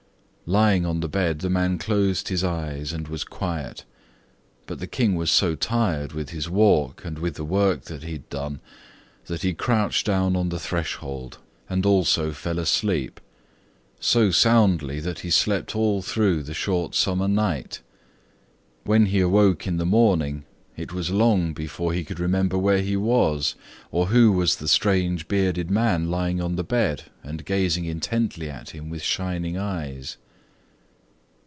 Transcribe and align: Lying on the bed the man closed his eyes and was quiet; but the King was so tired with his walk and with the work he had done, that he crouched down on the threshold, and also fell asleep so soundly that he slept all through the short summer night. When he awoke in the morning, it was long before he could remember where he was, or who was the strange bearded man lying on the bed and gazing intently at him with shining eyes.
Lying 0.59 0.85
on 0.85 0.99
the 0.99 1.07
bed 1.07 1.39
the 1.39 1.49
man 1.49 1.77
closed 1.77 2.27
his 2.27 2.43
eyes 2.43 2.91
and 2.91 3.07
was 3.07 3.23
quiet; 3.23 3.85
but 4.67 4.79
the 4.79 4.85
King 4.87 5.15
was 5.15 5.31
so 5.31 5.55
tired 5.55 6.11
with 6.11 6.31
his 6.31 6.49
walk 6.49 7.05
and 7.05 7.17
with 7.19 7.35
the 7.35 7.45
work 7.45 7.87
he 7.87 8.11
had 8.11 8.27
done, 8.27 8.59
that 9.27 9.43
he 9.43 9.53
crouched 9.53 10.05
down 10.05 10.35
on 10.35 10.49
the 10.49 10.59
threshold, 10.59 11.37
and 11.69 11.85
also 11.85 12.33
fell 12.33 12.59
asleep 12.59 13.21
so 14.01 14.29
soundly 14.29 14.99
that 14.99 15.19
he 15.19 15.29
slept 15.29 15.73
all 15.73 16.01
through 16.01 16.43
the 16.43 16.53
short 16.53 16.95
summer 16.95 17.29
night. 17.29 17.79
When 18.83 19.05
he 19.05 19.21
awoke 19.21 19.65
in 19.65 19.77
the 19.77 19.85
morning, 19.85 20.43
it 20.75 20.91
was 20.91 21.11
long 21.11 21.53
before 21.53 21.93
he 21.93 22.03
could 22.03 22.19
remember 22.19 22.57
where 22.57 22.81
he 22.81 22.97
was, 22.97 23.55
or 23.89 24.07
who 24.07 24.33
was 24.33 24.57
the 24.57 24.67
strange 24.67 25.29
bearded 25.29 25.71
man 25.71 26.11
lying 26.11 26.41
on 26.41 26.57
the 26.57 26.63
bed 26.65 27.03
and 27.23 27.45
gazing 27.45 27.85
intently 27.85 28.49
at 28.49 28.71
him 28.71 28.89
with 28.89 29.01
shining 29.01 29.57
eyes. 29.57 30.17